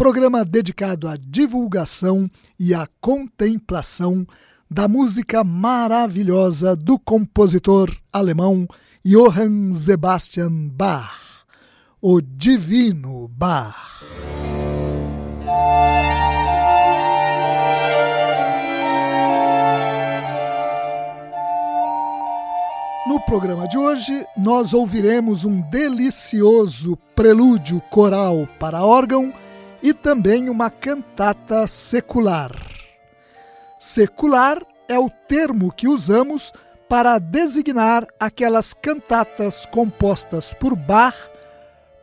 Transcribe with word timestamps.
programa 0.00 0.46
dedicado 0.46 1.06
à 1.06 1.14
divulgação 1.14 2.26
e 2.58 2.72
à 2.72 2.88
contemplação 3.02 4.26
da 4.70 4.88
música 4.88 5.44
maravilhosa 5.44 6.74
do 6.74 6.98
compositor 6.98 7.94
alemão 8.10 8.66
Johann 9.04 9.74
Sebastian 9.74 10.68
Bach, 10.68 11.44
o 12.00 12.18
Divino 12.22 13.28
Bach. 13.28 13.76
No 23.06 23.20
programa 23.26 23.68
de 23.68 23.76
hoje, 23.76 24.24
nós 24.34 24.72
ouviremos 24.72 25.44
um 25.44 25.60
delicioso 25.60 26.96
prelúdio 27.14 27.82
coral 27.90 28.48
para 28.58 28.82
órgão 28.82 29.30
e 29.82 29.94
também 29.94 30.48
uma 30.48 30.70
cantata 30.70 31.66
secular. 31.66 32.52
Secular 33.78 34.62
é 34.88 34.98
o 34.98 35.08
termo 35.08 35.72
que 35.72 35.88
usamos 35.88 36.52
para 36.88 37.18
designar 37.18 38.06
aquelas 38.18 38.72
cantatas 38.72 39.64
compostas 39.64 40.52
por 40.52 40.74
Bach 40.74 41.14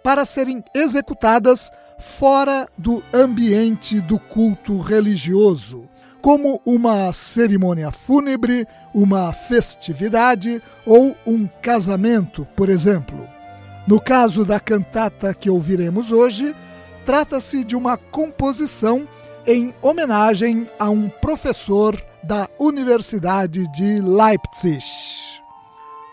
para 0.01 0.23
serem 0.23 0.63
executadas 0.73 1.69
fora 1.99 2.67
do 2.77 3.03
ambiente 3.13 3.99
do 3.99 4.17
culto 4.17 4.79
religioso, 4.79 5.89
como 6.21 6.61
uma 6.65 7.11
cerimônia 7.11 7.91
fúnebre, 7.91 8.65
uma 8.93 9.33
festividade 9.33 10.61
ou 10.85 11.15
um 11.25 11.47
casamento, 11.61 12.47
por 12.55 12.69
exemplo. 12.69 13.27
No 13.85 13.99
caso 13.99 14.45
da 14.45 14.59
cantata 14.59 15.33
que 15.33 15.49
ouviremos 15.49 16.11
hoje, 16.11 16.55
Trata-se 17.07 17.63
de 17.63 17.73
uma 17.73 17.95
composição 17.95 19.07
em 19.45 19.73
homenagem 19.81 20.69
a 20.77 20.89
um 20.89 21.07
professor 21.07 21.97
da 22.21 22.49
Universidade 22.59 23.65
de 23.71 24.01
Leipzig. 24.01 24.83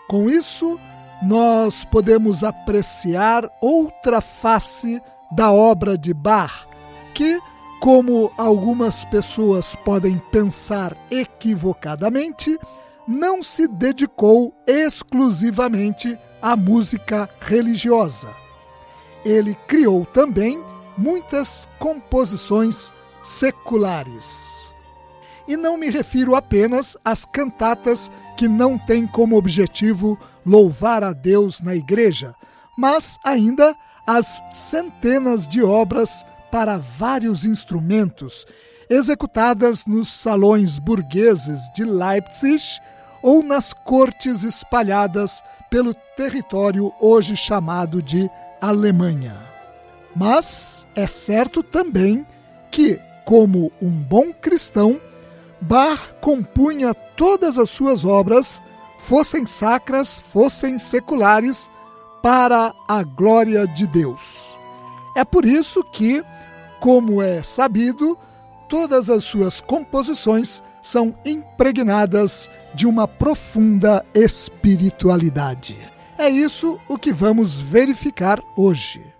Com 0.07 0.29
isso, 0.29 0.79
nós 1.21 1.83
podemos 1.83 2.45
apreciar 2.45 3.43
outra 3.59 4.21
face 4.21 5.01
da 5.29 5.51
obra 5.51 5.97
de 5.97 6.13
Bach, 6.13 6.65
que, 7.13 7.41
como 7.81 8.31
algumas 8.37 9.03
pessoas 9.03 9.75
podem 9.75 10.17
pensar 10.31 10.95
equivocadamente, 11.11 12.57
não 13.05 13.43
se 13.43 13.67
dedicou 13.67 14.53
exclusivamente 14.65 16.17
à 16.41 16.55
música 16.55 17.29
religiosa. 17.41 18.33
Ele 19.25 19.55
criou 19.67 20.05
também 20.05 20.63
muitas 20.97 21.67
composições 21.79 22.91
seculares. 23.23 24.73
E 25.47 25.55
não 25.55 25.77
me 25.77 25.89
refiro 25.89 26.35
apenas 26.35 26.97
às 27.03 27.25
cantatas 27.25 28.11
que 28.37 28.47
não 28.47 28.77
têm 28.77 29.05
como 29.05 29.37
objetivo 29.37 30.17
louvar 30.45 31.03
a 31.03 31.13
Deus 31.13 31.61
na 31.61 31.75
igreja, 31.75 32.33
mas 32.77 33.17
ainda 33.23 33.75
às 34.05 34.41
centenas 34.51 35.47
de 35.47 35.63
obras 35.63 36.25
para 36.51 36.77
vários 36.77 37.45
instrumentos, 37.45 38.45
executadas 38.89 39.85
nos 39.85 40.09
salões 40.09 40.77
burgueses 40.79 41.61
de 41.73 41.83
Leipzig 41.83 42.63
ou 43.21 43.41
nas 43.41 43.73
cortes 43.73 44.43
espalhadas 44.43 45.43
pelo 45.69 45.93
território 46.15 46.93
hoje 46.99 47.35
chamado 47.35 48.01
de 48.01 48.29
Alemanha. 48.61 49.44
Mas 50.15 50.87
é 50.95 51.05
certo 51.05 51.61
também 51.61 52.25
que, 52.71 52.99
como 53.25 53.71
um 53.81 53.91
bom 53.91 54.31
cristão, 54.31 54.99
Bach 55.59 55.99
compunha 56.21 56.93
todas 56.93 57.57
as 57.57 57.69
suas 57.69 58.05
obras, 58.05 58.61
fossem 58.97 59.45
sacras, 59.45 60.15
fossem 60.15 60.77
seculares, 60.77 61.69
para 62.21 62.73
a 62.87 63.03
glória 63.03 63.67
de 63.67 63.85
Deus. 63.85 64.57
É 65.15 65.23
por 65.23 65.45
isso 65.45 65.83
que, 65.83 66.23
como 66.79 67.21
é 67.21 67.43
sabido, 67.43 68.17
todas 68.67 69.11
as 69.11 69.23
suas 69.23 69.61
composições 69.61 70.61
são 70.81 71.15
impregnadas 71.23 72.49
de 72.73 72.87
uma 72.87 73.07
profunda 73.07 74.03
espiritualidade. 74.13 75.77
É 76.17 76.29
isso 76.29 76.79
o 76.87 76.97
que 76.97 77.13
vamos 77.13 77.59
verificar 77.59 78.41
hoje. 78.55 79.14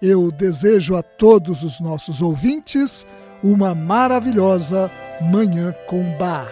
Eu 0.00 0.30
desejo 0.30 0.94
a 0.94 1.02
todos 1.02 1.64
os 1.64 1.80
nossos 1.80 2.22
ouvintes 2.22 3.04
uma 3.42 3.74
maravilhosa 3.74 4.88
Manhã 5.20 5.74
com 5.88 6.16
Bar. 6.16 6.48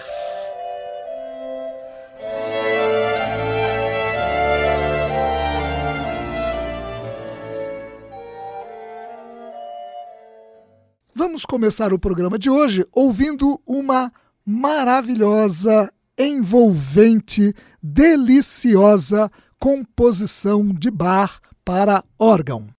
Vamos 11.14 11.44
começar 11.44 11.92
o 11.92 12.00
programa 12.00 12.36
de 12.40 12.50
hoje 12.50 12.84
ouvindo 12.92 13.60
uma 13.64 14.12
maravilhosa, 14.44 15.92
envolvente, 16.18 17.54
deliciosa 17.80 19.30
composição 19.60 20.74
de 20.74 20.90
bar 20.90 21.40
para 21.64 22.02
órgão 22.18 22.75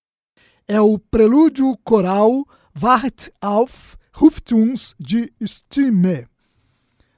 é 0.68 0.82
o 0.82 1.00
prelúdio 1.00 1.78
coral 1.84 2.46
Wacht 2.80 3.32
auf, 3.42 3.98
ruft 4.14 4.54
uns 4.54 4.94
de 5.00 5.34
Stimme. 5.42 6.28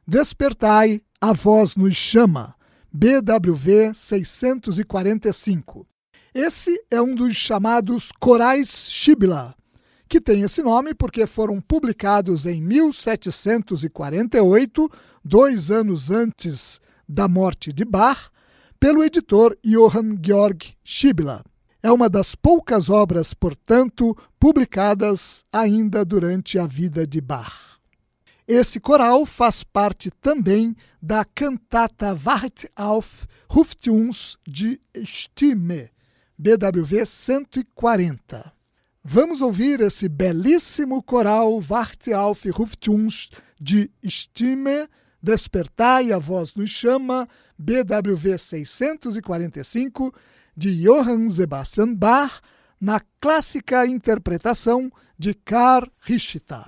Despertai, 0.07 1.01
a 1.19 1.33
voz 1.33 1.75
nos 1.75 1.95
chama, 1.95 2.55
BWV 2.91 3.93
645. 3.93 5.85
Esse 6.33 6.81
é 6.91 7.01
um 7.01 7.13
dos 7.15 7.35
chamados 7.35 8.11
corais 8.19 8.89
Shibla, 8.89 9.53
que 10.07 10.21
tem 10.21 10.43
esse 10.43 10.61
nome 10.61 10.93
porque 10.93 11.27
foram 11.27 11.59
publicados 11.59 12.45
em 12.45 12.61
1748, 12.61 14.89
dois 15.25 15.71
anos 15.71 16.11
antes 16.11 16.79
da 17.07 17.27
morte 17.27 17.73
de 17.73 17.83
Bach, 17.83 18.29
pelo 18.79 19.03
editor 19.03 19.57
Johann 19.63 20.19
Georg 20.23 20.75
Schibla. 20.83 21.43
É 21.81 21.91
uma 21.91 22.09
das 22.09 22.35
poucas 22.35 22.89
obras, 22.89 23.33
portanto, 23.33 24.17
publicadas 24.37 25.43
ainda 25.51 26.03
durante 26.03 26.59
a 26.59 26.65
vida 26.65 27.07
de 27.07 27.21
Bach. 27.21 27.79
Esse 28.45 28.79
coral 28.79 29.25
faz 29.25 29.63
parte 29.63 30.11
também 30.11 30.75
da 31.01 31.23
cantata 31.23 32.13
Wart 32.15 32.65
auf 32.75 33.27
ruft 33.47 33.89
uns 33.89 34.37
de 34.45 34.81
Stimme, 35.05 35.89
BWV 36.37 37.05
140. 37.05 38.51
Vamos 39.03 39.41
ouvir 39.41 39.79
esse 39.79 40.09
belíssimo 40.09 41.01
coral 41.01 41.61
Wart 41.61 42.09
auf 42.09 42.43
ruft 42.51 42.89
uns 42.89 43.29
de 43.61 43.89
Stimme, 44.03 44.89
Despertai, 45.21 46.11
a 46.11 46.17
voz 46.17 46.55
nos 46.55 46.69
chama, 46.69 47.27
BWV 47.57 48.37
645, 48.37 50.13
de 50.59 50.83
Johann 50.83 51.29
Sebastian 51.29 51.95
Bach, 51.95 52.41
na 52.81 53.01
clássica 53.21 53.87
interpretação 53.87 54.91
de 55.17 55.33
Karl 55.33 55.87
Richter. 56.01 56.65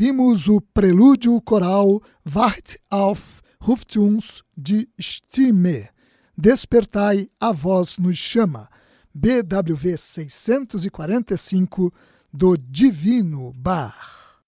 Ouvimos 0.00 0.48
o 0.48 0.62
prelúdio 0.62 1.38
coral 1.42 2.00
Wacht 2.24 2.78
auf, 2.90 3.42
ruft 3.60 3.98
uns 3.98 4.42
die 4.56 4.88
Stimme. 4.98 5.90
Despertai, 6.34 7.28
a 7.38 7.52
voz 7.52 7.98
nos 7.98 8.16
chama. 8.16 8.70
BWV 9.12 9.98
645 9.98 11.92
do 12.32 12.56
Divino 12.56 13.52
Bar. 13.52 14.40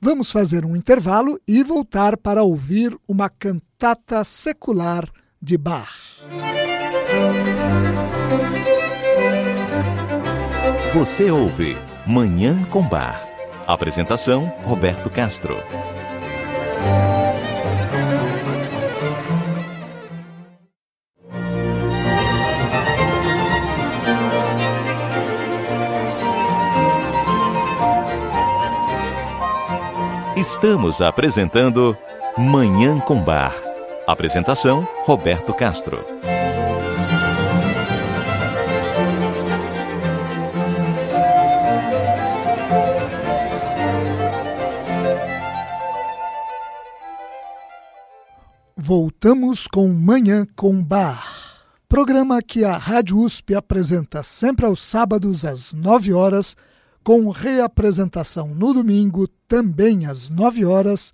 Vamos 0.00 0.30
fazer 0.30 0.64
um 0.64 0.74
intervalo 0.74 1.38
e 1.46 1.62
voltar 1.62 2.16
para 2.16 2.42
ouvir 2.42 2.98
uma 3.06 3.28
cantata 3.28 4.24
secular 4.24 5.06
de 5.40 5.58
Bach. 5.58 5.92
Você 10.94 11.30
ouve 11.30 11.76
Manhã 12.06 12.64
com 12.70 12.88
Bar. 12.88 13.31
Apresentação: 13.66 14.52
Roberto 14.64 15.08
Castro. 15.08 15.56
Estamos 30.36 31.00
apresentando 31.00 31.96
Manhã 32.36 32.98
com 32.98 33.22
Bar. 33.22 33.54
Apresentação: 34.06 34.86
Roberto 35.04 35.54
Castro. 35.54 36.04
Voltamos 48.84 49.68
com 49.68 49.86
Manhã 49.86 50.44
com 50.56 50.82
Bar, 50.82 51.24
programa 51.88 52.42
que 52.42 52.64
a 52.64 52.76
Rádio 52.76 53.16
USP 53.16 53.54
apresenta 53.54 54.24
sempre 54.24 54.66
aos 54.66 54.80
sábados 54.80 55.44
às 55.44 55.72
9 55.72 56.12
horas, 56.12 56.56
com 57.04 57.30
reapresentação 57.30 58.48
no 58.48 58.74
domingo 58.74 59.28
também 59.46 60.04
às 60.06 60.28
9 60.28 60.64
horas, 60.64 61.12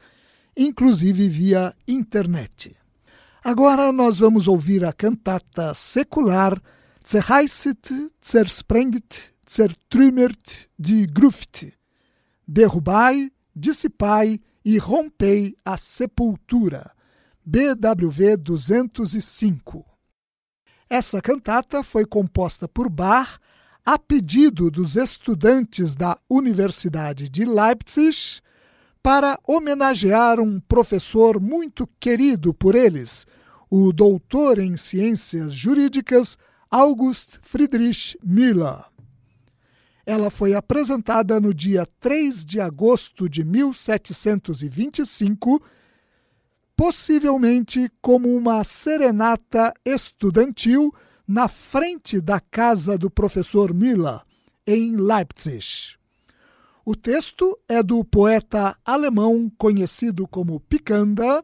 inclusive 0.57 1.29
via 1.29 1.75
internet. 1.87 2.75
Agora 3.45 3.93
nós 3.93 4.21
vamos 4.21 4.49
ouvir 4.49 4.83
a 4.83 4.91
cantata 4.91 5.75
secular 5.75 6.59
Zerreißet, 7.07 8.11
Zersprengt, 8.27 9.35
Zertrümmert 9.47 10.69
de 10.79 11.07
Gruft. 11.07 11.71
Derrubai, 12.47 13.31
dissipai 13.55 14.41
e 14.65 14.79
rompei 14.79 15.55
a 15.63 15.77
sepultura 15.77 16.97
BWV 17.51 18.37
205. 18.37 19.83
Essa 20.87 21.23
cantata 21.23 21.83
foi 21.83 22.05
composta 22.05 22.69
por 22.69 22.91
Bach 22.91 23.39
a 23.87 23.99
pedido 23.99 24.71
dos 24.71 24.97
estudantes 24.97 25.95
da 25.95 26.19
Universidade 26.29 27.27
de 27.27 27.47
Leipzig 27.47 28.43
para 29.03 29.39
homenagear 29.47 30.39
um 30.41 30.61
professor 30.61 31.41
muito 31.41 31.87
querido 31.99 32.53
por 32.53 32.75
eles, 32.75 33.27
o 33.71 33.95
doutor 33.95 34.59
em 34.59 34.77
ciências 34.77 35.51
jurídicas 35.51 36.37
August 36.71 37.39
Friedrich 37.41 38.19
Müller. 38.23 38.85
Ela 40.05 40.29
foi 40.29 40.53
apresentada 40.53 41.41
no 41.41 41.55
dia 41.55 41.89
3 41.99 42.45
de 42.45 42.61
agosto 42.61 43.27
de 43.27 43.43
1725 43.43 45.63
possivelmente 46.79 47.91
como 48.01 48.33
uma 48.37 48.63
serenata 48.63 49.75
estudantil 49.85 50.95
na 51.27 51.49
frente 51.49 52.21
da 52.21 52.39
casa 52.39 52.97
do 52.97 53.11
professor 53.11 53.75
Miller, 53.75 54.21
em 54.65 54.97
Leipzig. 54.97 55.97
O 56.87 56.95
texto 56.95 57.59
é 57.69 57.83
do 57.83 58.05
poeta 58.05 58.77
alemão 58.85 59.51
conhecido 59.59 60.25
como 60.29 60.61
Picander, 60.61 61.43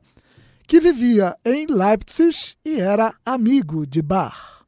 que 0.69 0.79
vivia 0.79 1.37
em 1.45 1.67
Leipzig 1.67 2.55
e 2.65 2.79
era 2.79 3.13
amigo 3.27 3.85
de 3.85 4.01
Bach. 4.01 4.65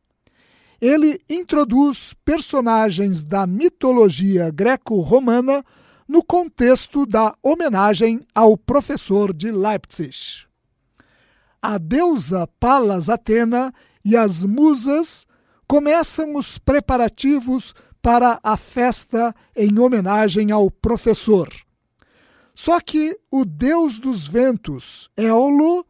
Ele 0.81 1.21
introduz 1.31 2.13
personagens 2.25 3.23
da 3.23 3.47
mitologia 3.47 4.51
greco-romana 4.51 5.65
no 6.09 6.25
contexto 6.25 7.07
da 7.07 7.37
homenagem 7.41 8.19
ao 8.35 8.59
professor 8.59 9.33
de 9.33 9.53
Leipzig 9.53 10.46
a 11.67 11.79
deusa 11.79 12.47
Palas 12.61 13.09
Atena 13.09 13.75
e 14.05 14.17
as 14.17 14.45
musas 14.45 15.27
começam 15.67 16.37
os 16.37 16.59
preparativos 16.59 17.75
para 18.01 18.39
a 18.41 18.57
festa 18.57 19.35
em 19.57 19.77
homenagem 19.77 20.53
ao 20.53 20.71
professor. 20.71 21.53
Só 22.55 22.79
que 22.79 23.19
o 23.29 23.45
deus 23.45 23.99
dos 23.99 24.29
ventos, 24.29 25.11
Éolo, 25.17 25.85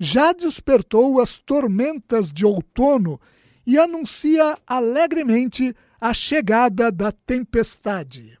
já 0.00 0.32
despertou 0.32 1.20
as 1.20 1.36
tormentas 1.36 2.32
de 2.32 2.46
outono 2.46 3.20
e 3.66 3.76
anuncia 3.76 4.56
alegremente 4.66 5.76
a 6.00 6.14
chegada 6.14 6.90
da 6.90 7.12
tempestade. 7.12 8.38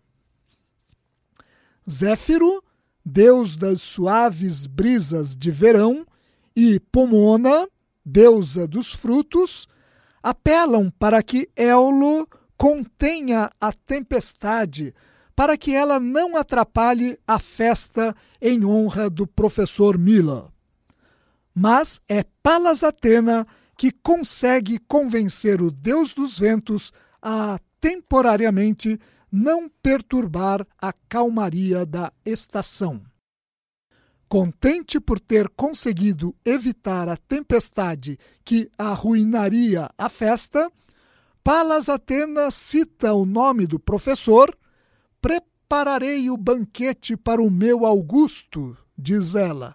Zéfiro, 1.88 2.64
deus 3.04 3.56
das 3.56 3.82
suaves 3.82 4.66
brisas 4.66 5.36
de 5.36 5.50
verão, 5.50 6.06
e 6.60 6.80
Pomona, 6.80 7.68
deusa 8.04 8.66
dos 8.66 8.92
frutos, 8.92 9.68
apelam 10.20 10.90
para 10.98 11.22
que 11.22 11.48
Éolo 11.54 12.28
contenha 12.56 13.48
a 13.60 13.72
tempestade, 13.72 14.92
para 15.36 15.56
que 15.56 15.72
ela 15.72 16.00
não 16.00 16.36
atrapalhe 16.36 17.16
a 17.24 17.38
festa 17.38 18.12
em 18.42 18.64
honra 18.64 19.08
do 19.08 19.24
professor 19.24 19.96
Mila. 19.96 20.52
Mas 21.54 22.00
é 22.08 22.24
Palas 22.42 22.82
Atena 22.82 23.46
que 23.76 23.92
consegue 23.92 24.80
convencer 24.80 25.62
o 25.62 25.70
deus 25.70 26.12
dos 26.12 26.40
ventos 26.40 26.92
a 27.22 27.60
temporariamente 27.80 28.98
não 29.30 29.68
perturbar 29.80 30.66
a 30.76 30.92
calmaria 31.08 31.86
da 31.86 32.12
estação. 32.24 33.07
Contente 34.28 35.00
por 35.00 35.18
ter 35.18 35.48
conseguido 35.48 36.36
evitar 36.44 37.08
a 37.08 37.16
tempestade 37.16 38.18
que 38.44 38.70
arruinaria 38.76 39.88
a 39.96 40.10
festa, 40.10 40.70
Palas 41.42 41.88
Atena 41.88 42.50
cita 42.50 43.14
o 43.14 43.24
nome 43.24 43.66
do 43.66 43.80
professor. 43.80 44.54
Prepararei 45.18 46.28
o 46.28 46.36
banquete 46.36 47.16
para 47.16 47.40
o 47.40 47.50
meu 47.50 47.86
Augusto, 47.86 48.76
diz 48.98 49.34
ela, 49.34 49.74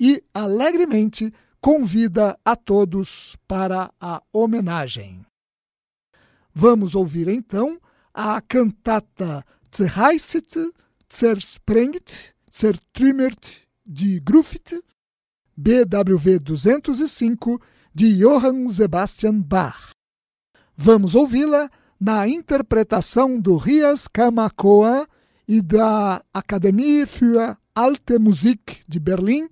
e 0.00 0.24
alegremente 0.32 1.30
convida 1.60 2.38
a 2.42 2.56
todos 2.56 3.36
para 3.46 3.92
a 4.00 4.22
homenagem. 4.32 5.26
Vamos 6.54 6.94
ouvir 6.94 7.28
então 7.28 7.78
a 8.14 8.40
cantata 8.40 9.44
Zerreißet, 9.76 10.72
Zersprengt, 11.12 12.34
Zertrümmert 12.50 13.68
de 13.84 14.18
Gruft, 14.20 14.74
BWV 15.56 16.38
205 16.38 17.60
de 17.94 18.06
Johann 18.06 18.68
Sebastian 18.68 19.40
Bach. 19.40 19.90
Vamos 20.76 21.14
ouvi-la 21.14 21.70
na 22.00 22.26
interpretação 22.26 23.38
do 23.38 23.56
Rias 23.56 24.08
Kamakoa 24.08 25.06
e 25.46 25.60
da 25.60 26.22
Academie 26.32 27.04
für 27.04 27.56
Alte 27.74 28.18
Musik 28.18 28.82
de 28.88 28.98
Berlim, 28.98 29.48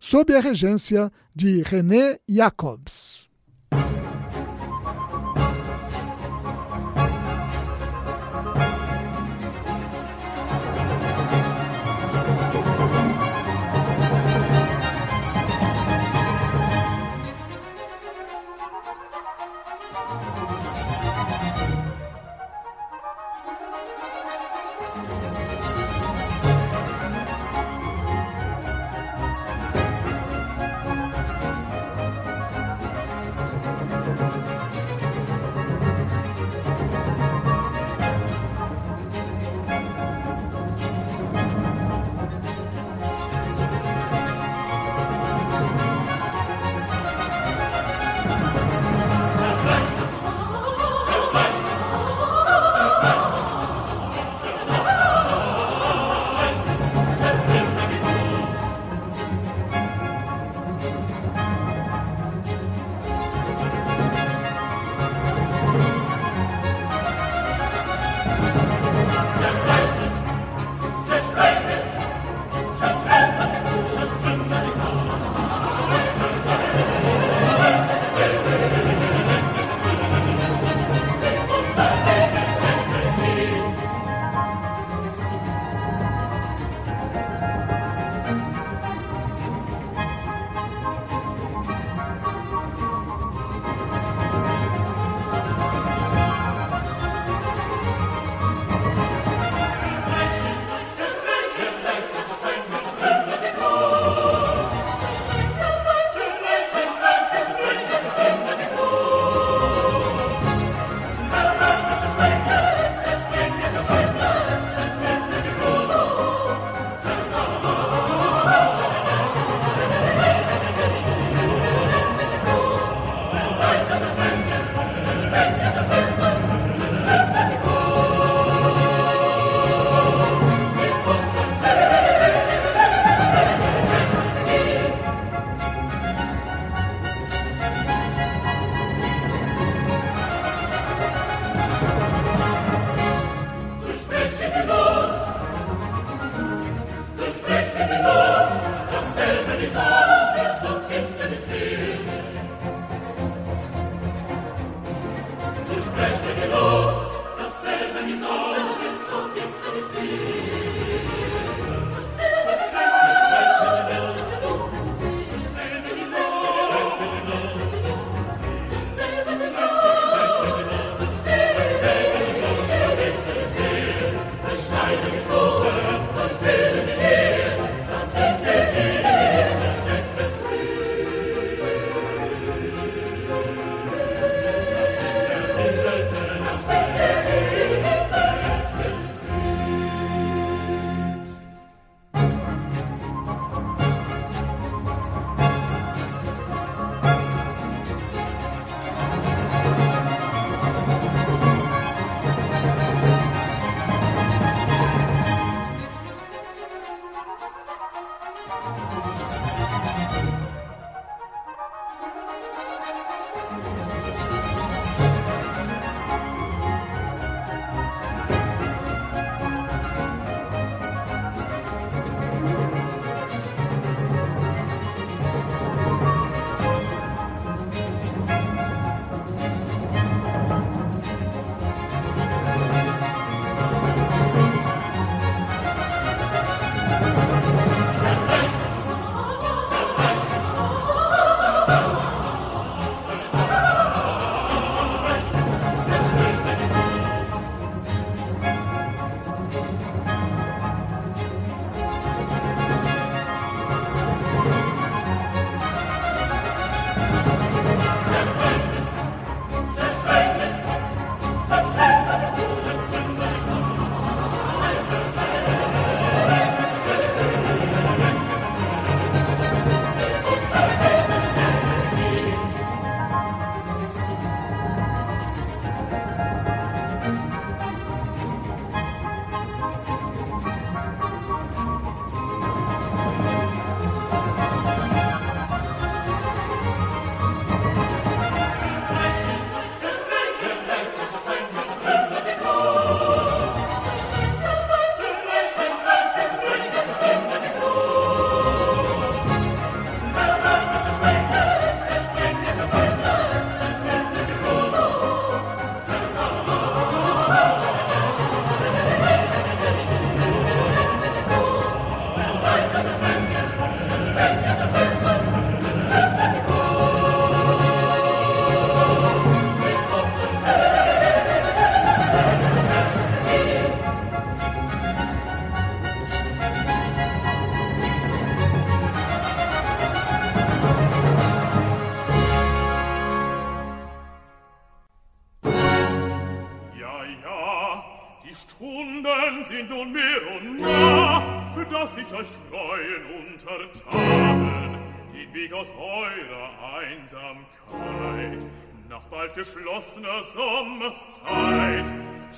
sob 0.00 0.34
a 0.34 0.40
regência 0.40 1.12
de 1.34 1.62
René 1.62 2.18
Jacobs. 2.28 3.28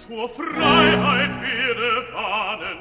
zur 0.07 0.29
Freiheit 0.29 1.31
werde 1.41 2.05
bahnen. 2.13 2.79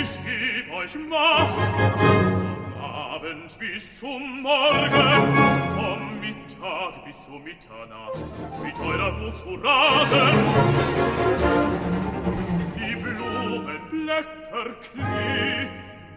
Ich 0.00 0.12
geb 0.24 0.72
euch 0.72 0.94
Macht, 1.08 1.72
vom 1.76 2.82
Abend 2.82 3.58
bis 3.58 3.98
zum 3.98 4.42
Morgen, 4.42 5.34
vom 5.74 6.20
Mittag 6.20 7.04
bis 7.04 7.16
zur 7.26 7.40
Mitternacht, 7.40 8.32
mit 8.62 8.78
eurer 8.78 9.20
Wut 9.20 9.36
zu 9.38 9.54
raten. 9.62 10.38
Die 12.76 12.94
Blumenblätter 12.96 14.70
klee, 14.82 15.66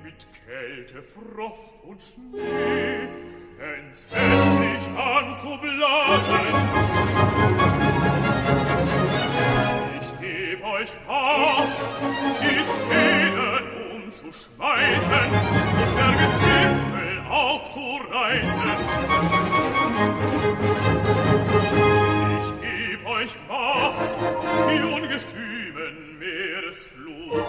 mit 0.04 0.28
Kälte, 0.46 1.02
Frost 1.02 1.76
und 1.84 2.02
Schnee, 2.02 3.10
entsetzlich 3.60 4.84
anzublasen 4.96 6.43
euch 10.74 10.90
fort, 11.06 11.80
die 12.42 12.62
Zähne 12.90 13.62
umzuschmeißen 13.94 15.30
und 15.82 15.94
der 15.98 16.12
Gipfel 16.20 17.12
aufzureißen. 17.30 18.70
Ich 22.40 22.50
geb 22.62 23.00
euch 23.06 23.34
Macht, 23.48 24.14
die 24.70 24.82
ungestümen 24.82 25.96
Meeresfluten 26.20 27.44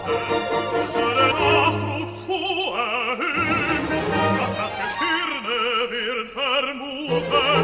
durch 0.71 0.93
alle 1.03 1.27
Nachdruck 1.33 2.11
zu 2.25 2.39
erhöhen, 2.75 3.83
dass 4.37 4.53
das 4.61 4.73
Gestirne 4.83 5.57
wird 5.89 6.27
vermuten, 6.29 7.63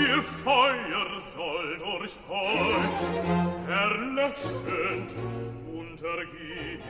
ihr 0.00 0.22
Feuer 0.42 1.08
soll 1.36 1.68
durch 1.78 2.14
euch 2.30 3.53
perle 3.84 4.32
schön 4.36 5.06
untergehen. 5.74 6.80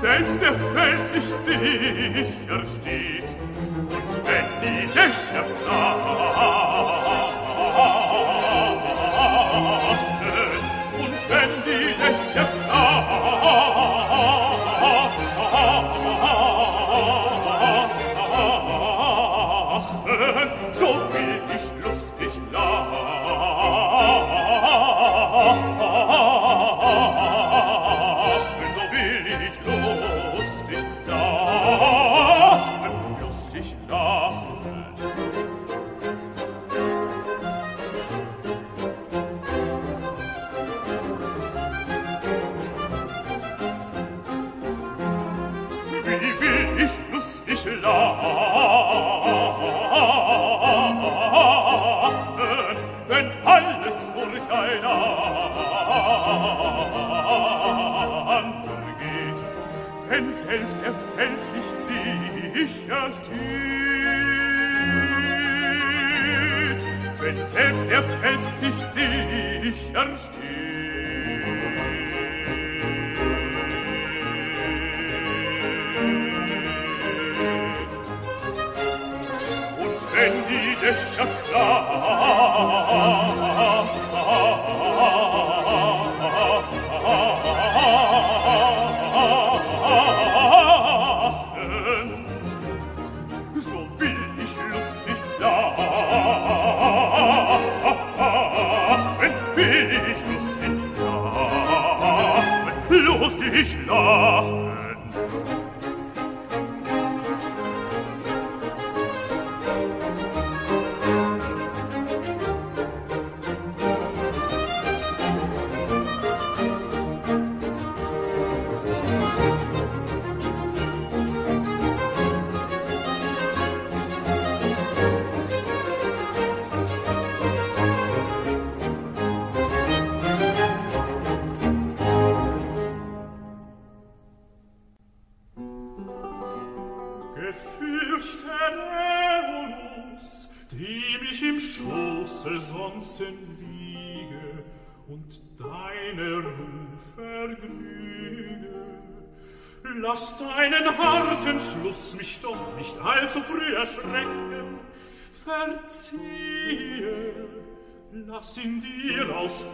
selbst 0.00 0.40
der 0.40 0.54
Fels 0.54 1.12
nicht 1.14 1.32
sicher 1.44 2.62
steht. 2.80 3.24
Und 3.24 4.26
wenn 4.26 4.48
die 4.62 4.86
Lächter 4.86 5.44
starb, 5.62 6.05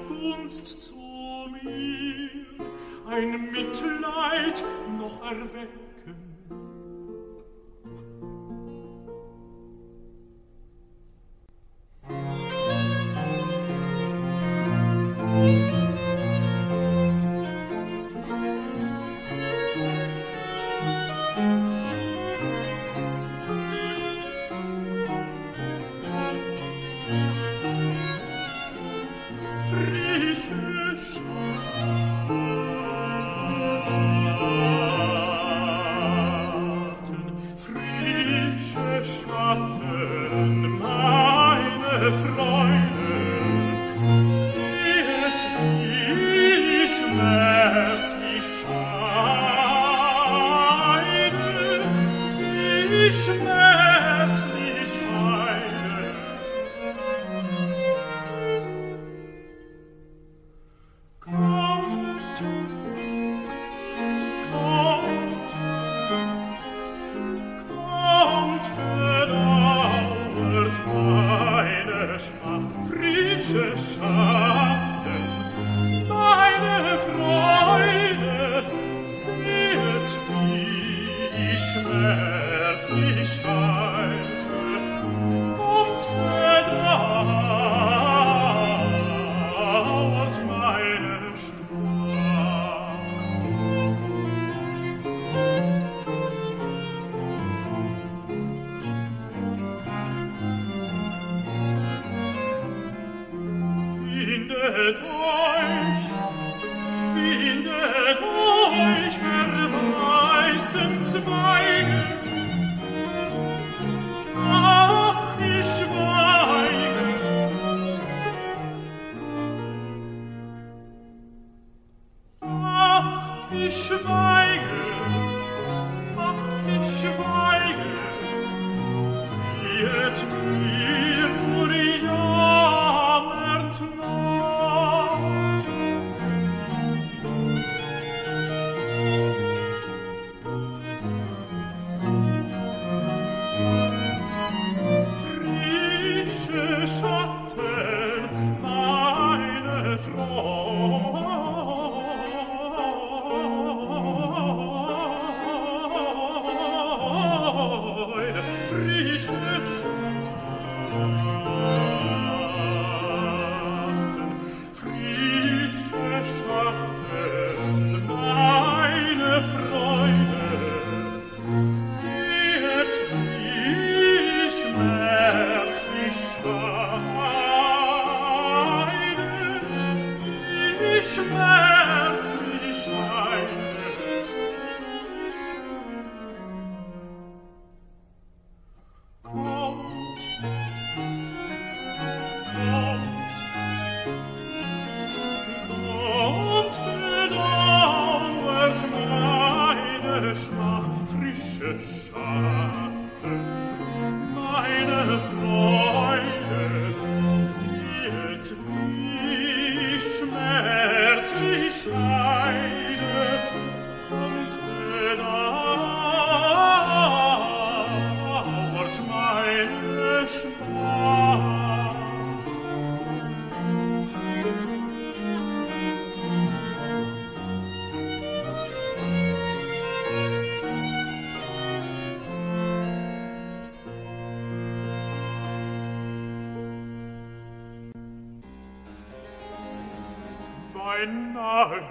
Gunst 0.09 0.83
zu 0.83 0.95
mir 1.63 2.31
ein 3.09 3.51
Mitleid 3.51 4.65
noch 4.99 5.23
erweckt. 5.25 5.82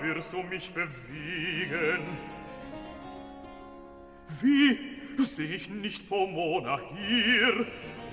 Wirst 0.02 0.34
du 0.34 0.44
mich 0.44 0.72
bewegen. 0.74 2.04
Wie 4.42 4.78
seh 5.18 5.46
ich 5.46 5.70
nicht 5.70 6.10
Pomona 6.10 6.80
hier 6.96 7.66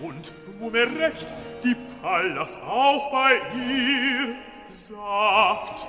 und 0.03 0.33
wo 0.59 0.71
mir 0.71 0.87
recht 0.99 1.27
die 1.65 1.77
Pallas 2.03 2.57
auch 2.57 3.11
bei 3.11 3.41
ihr 3.57 4.35
sagt. 4.73 5.87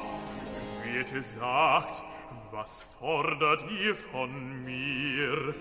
Wirte 0.83 1.21
sagt, 1.21 2.03
was 2.51 2.85
fordert 2.99 3.63
ihr 3.71 3.95
von 3.95 4.63
mir? 4.63 5.53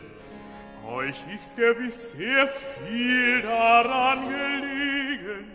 Euch 0.87 1.21
ist 1.35 1.55
gewiss 1.57 2.13
sehr 2.13 2.49
viel 2.49 3.43
daran 3.43 4.21
gelegen. 4.29 5.53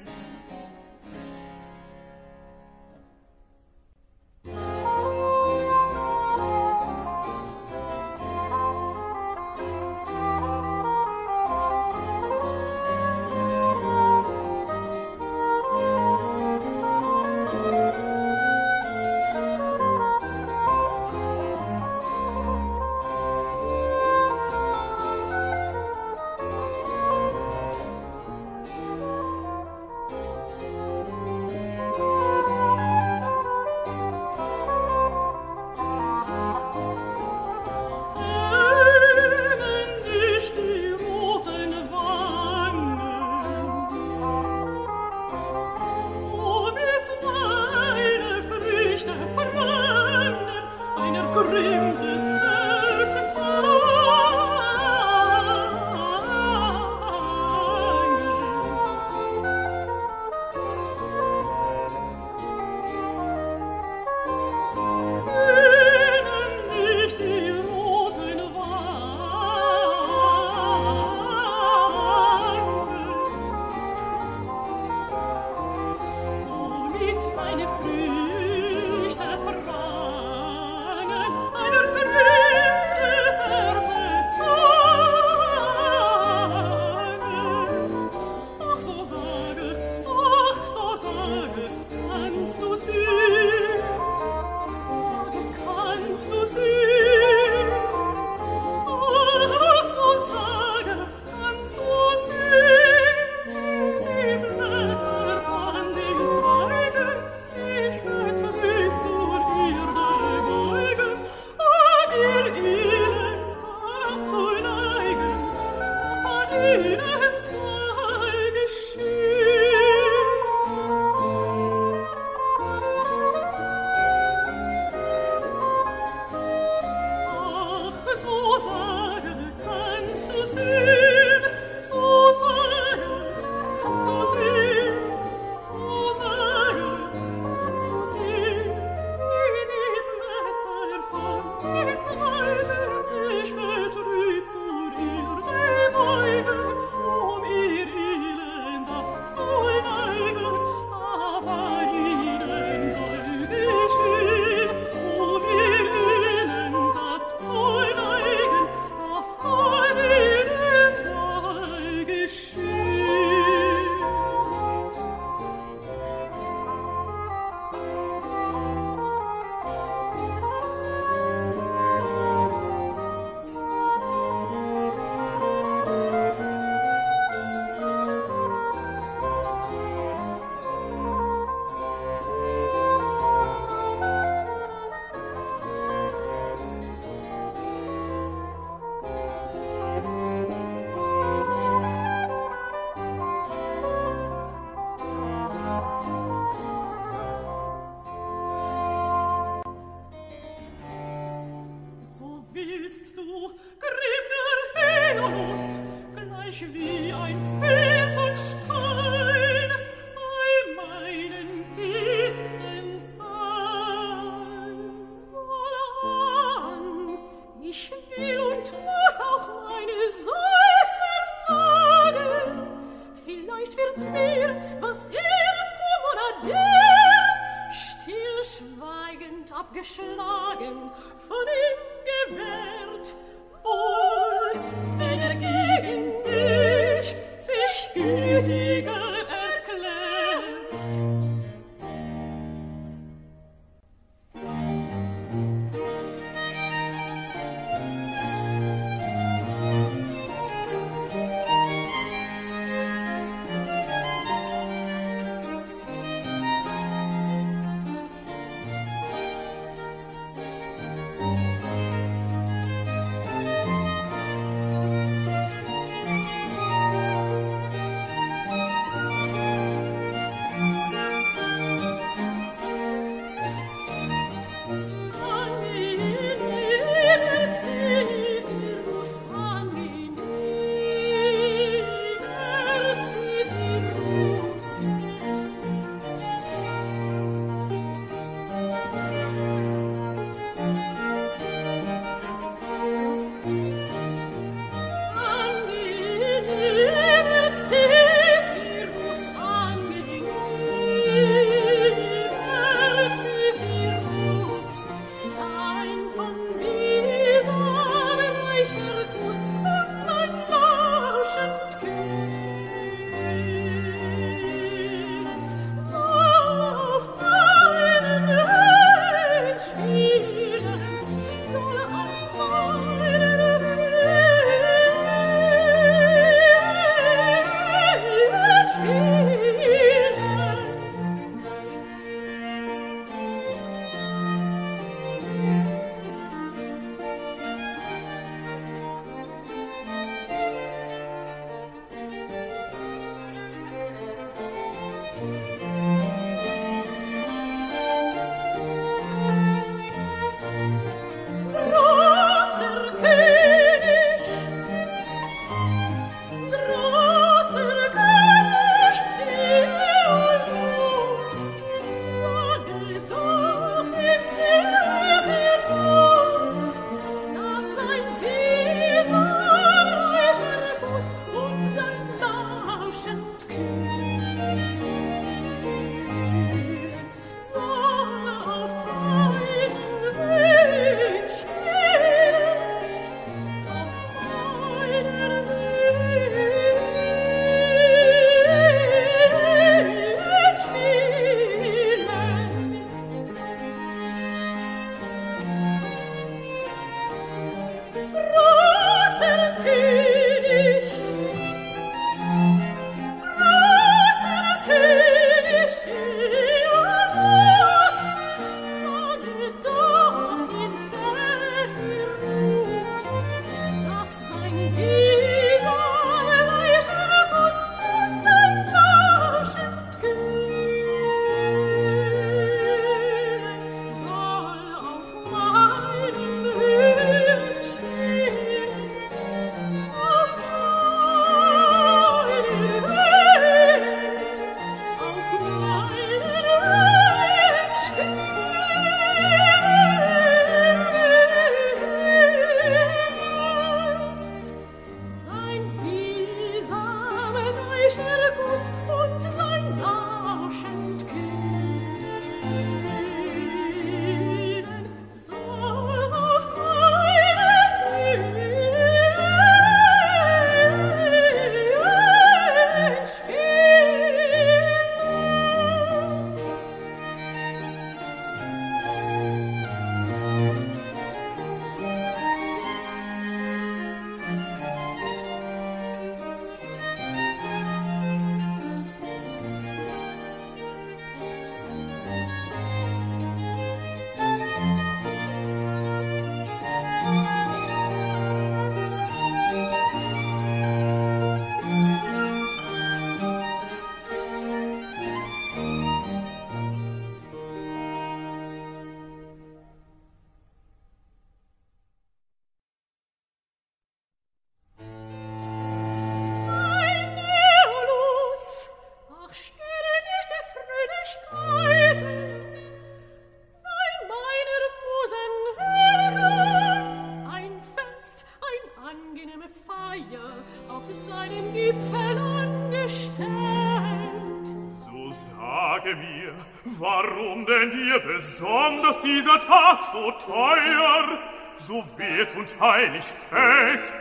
heilig 532.60 533.04
fällt, 533.30 533.94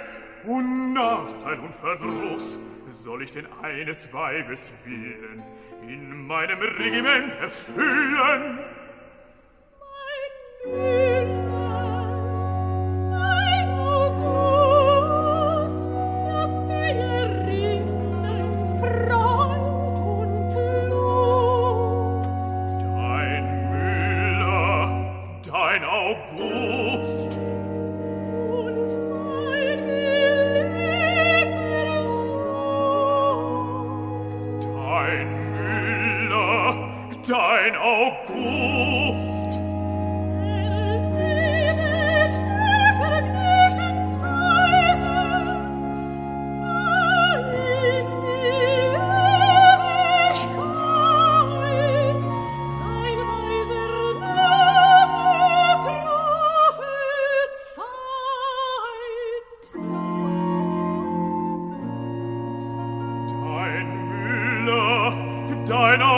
Unnachteil 0.44 1.58
und 1.60 1.74
Verdruss 1.74 2.58
soll 2.90 3.22
ich 3.22 3.30
denn 3.30 3.46
eines 3.62 4.12
Weibes 4.12 4.72
willen 4.84 5.42
in 5.86 6.26
meinem 6.26 6.60
Regiment 6.60 7.32
erfüllen. 7.40 8.58
Mein 9.78 10.72
Leben 10.72 11.21
deiner 65.66 66.11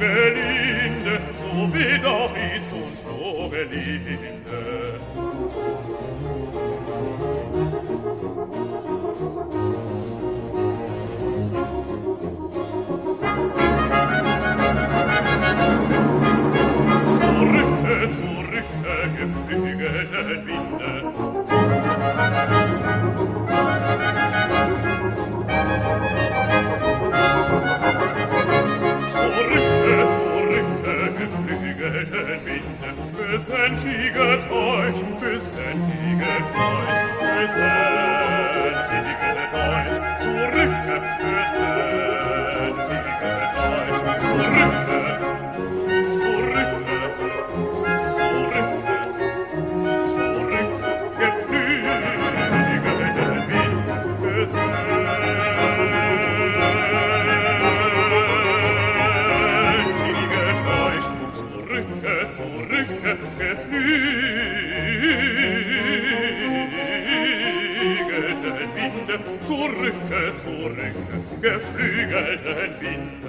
Vogelinde, 0.00 1.20
so 1.34 1.74
wie 1.74 1.98
Davids 2.00 2.72
und 2.72 2.98
Vogelinde. 2.98 4.69
zurück, 69.50 69.94
zurück, 70.36 70.94
geflügelte 71.42 72.70
Wind. 72.80 73.19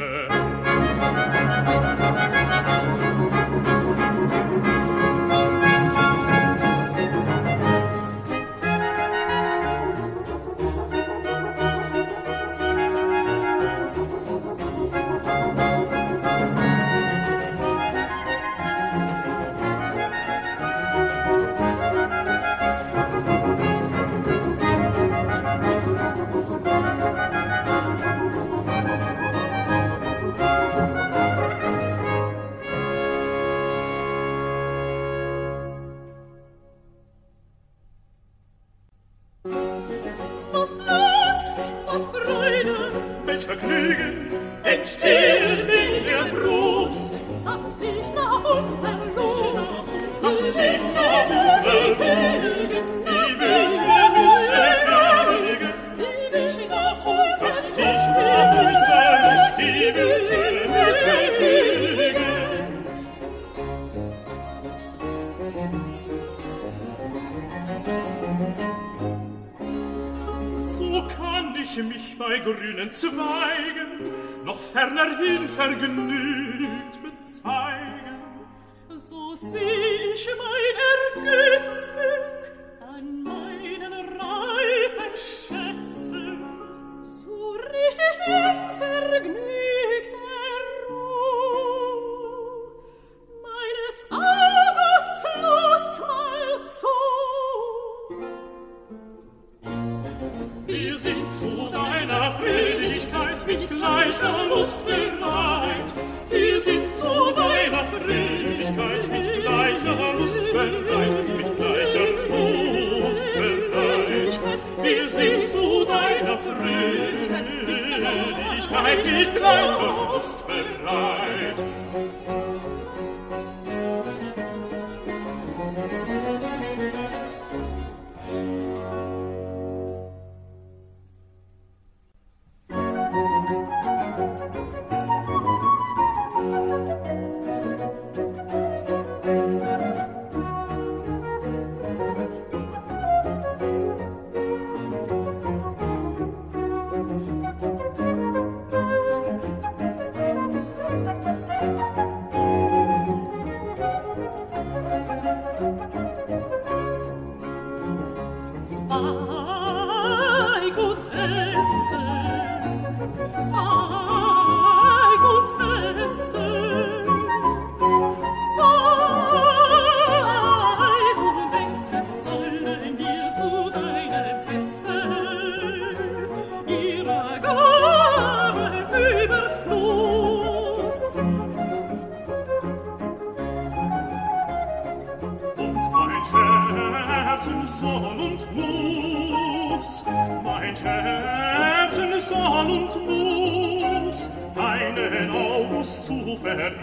meinen 194.82 195.30
August 195.32 196.06
zu 196.06 196.36
verlieren, 196.38 196.80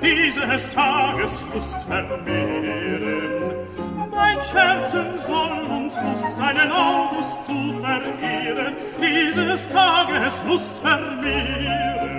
dieses 0.00 0.68
Tages 0.70 1.44
Lust 1.52 1.82
vermehren. 1.82 3.54
Mein 4.10 4.40
Scherzen 4.42 5.18
soll 5.18 5.62
und 5.70 5.92
Lust, 6.02 6.38
einen 6.40 6.72
August 6.72 7.44
zu 7.44 7.72
verlieren, 7.80 8.74
dieses 9.00 9.68
Tages 9.68 10.42
Lust 10.46 10.78
vermehren. 10.78 12.13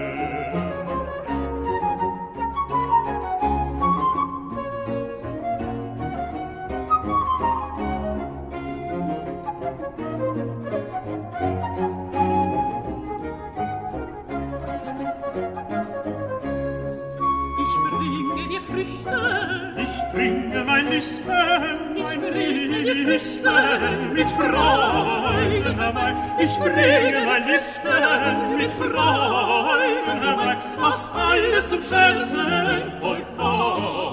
Freuden 24.36 25.80
herbei, 25.80 26.14
ich 26.40 26.58
bringe 26.58 27.26
mein 27.26 27.48
Liebsten 27.48 28.58
mit 28.58 28.72
Freuden 28.74 30.22
herbei, 30.22 30.58
was 30.80 31.12
alles 31.14 31.68
zum 31.70 31.82
Scherzen 31.82 32.92
vollkommen. 33.00 34.05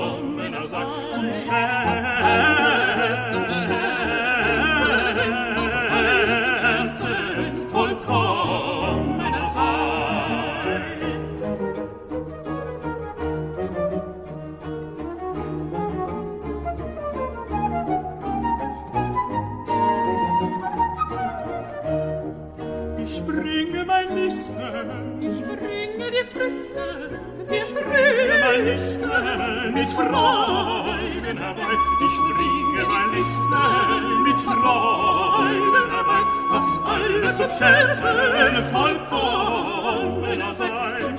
Herzen 37.62 38.64
vollkommen, 38.72 40.54
sein, 40.54 41.14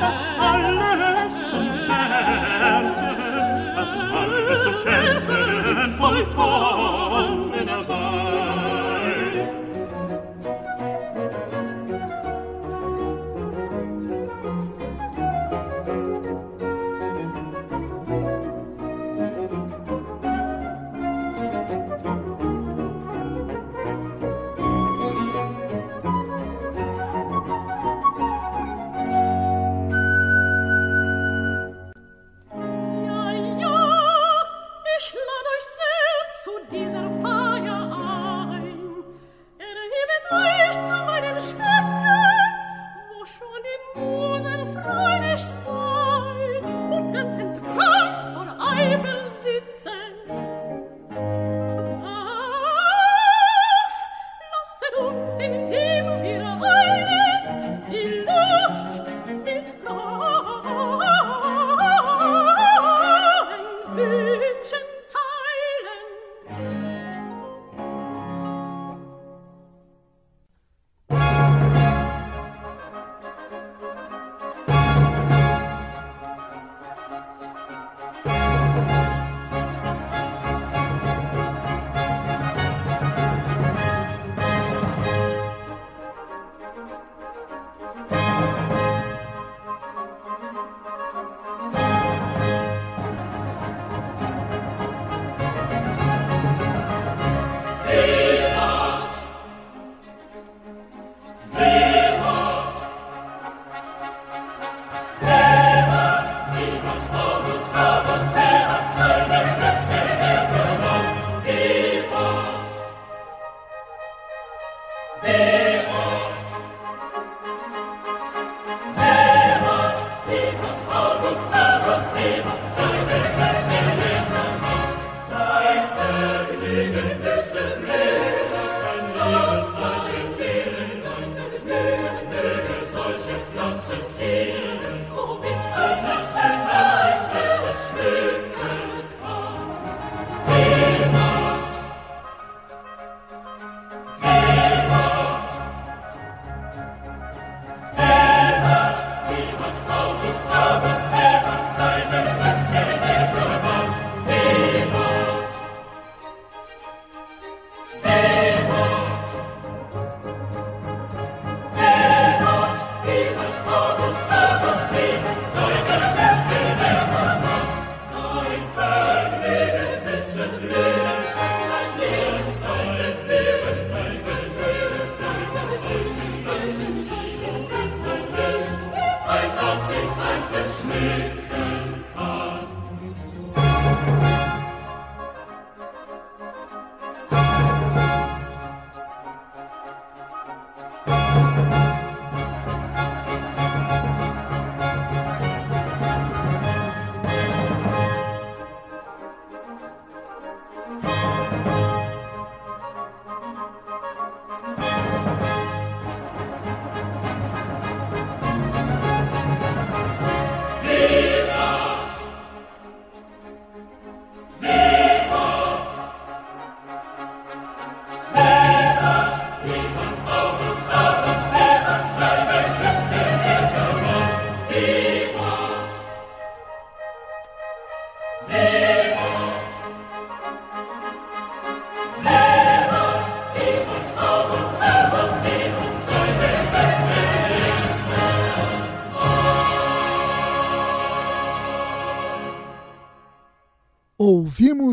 was 0.00 0.20
alles 0.40 1.48
zum 1.48 1.72
Scherzen, 1.72 3.16
was 3.74 4.00
alles 4.00 4.62
zum 4.62 4.76
Scherzen 4.76 5.94
vollkommen. 5.98 6.99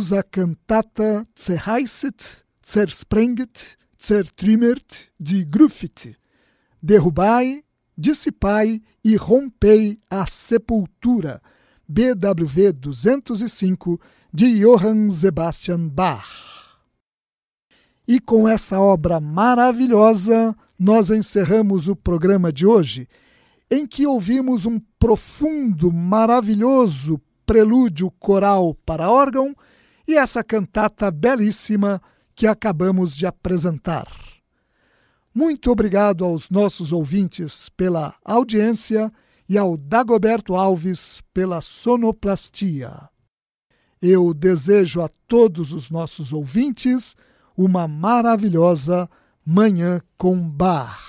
Ouvimos 0.08 0.14
a 0.14 0.24
cantata 0.24 1.28
Zerreißet, 1.38 2.38
Zersprenget, 2.66 3.78
Zertrümmert 4.00 5.10
de 5.20 5.44
Gruffit, 5.44 6.16
Derrubai, 6.82 7.64
Dissipai 7.98 8.82
e 9.04 9.16
Rompei 9.16 10.00
a 10.10 10.26
Sepultura, 10.26 11.42
BWV 11.88 12.74
205, 12.74 14.00
de 14.34 14.60
Johann 14.60 15.10
Sebastian 15.10 15.88
Bach. 15.88 16.28
E 18.08 18.20
com 18.20 18.48
essa 18.48 18.80
obra 18.80 19.20
maravilhosa, 19.20 20.56
nós 20.78 21.10
encerramos 21.10 21.88
o 21.88 21.96
programa 21.96 22.52
de 22.52 22.66
hoje, 22.66 23.08
em 23.70 23.86
que 23.86 24.06
ouvimos 24.06 24.66
um 24.66 24.80
profundo, 25.00 25.92
maravilhoso 25.92 27.20
prelúdio 27.46 28.12
coral 28.12 28.76
para 28.86 29.10
órgão 29.10 29.56
e 30.08 30.16
essa 30.16 30.44
cantata 30.44 31.12
belíssima 31.12 32.02
que 32.34 32.48
acabamos 32.48 33.16
de 33.16 33.26
apresentar. 33.26 34.08
Muito 35.34 35.70
obrigado 35.70 36.24
aos 36.24 36.50
nossos 36.50 36.92
ouvintes 36.92 37.70
pela 37.70 38.14
audiência 38.24 39.12
e 39.48 39.58
ao 39.58 39.78
Dagoberto 39.78 40.56
Alves 40.56 41.22
pela 41.34 41.62
sonoplastia. 41.62 43.10
Eu 44.02 44.34
desejo 44.34 45.02
a 45.02 45.10
todos 45.28 45.74
os 45.74 45.90
nossos 45.90 46.32
ouvintes 46.32 47.16
uma 47.56 47.88
maravilhosa 47.88 49.10
Manhã 49.46 50.02
com 50.18 50.38
Bar. 50.50 51.00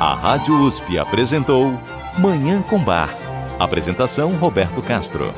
A 0.00 0.14
Rádio 0.14 0.60
USP 0.62 0.98
apresentou 0.98 1.72
Manhã 2.18 2.62
com 2.62 2.78
Bar. 2.78 3.14
Apresentação 3.58 4.34
Roberto 4.36 4.80
Castro. 4.80 5.34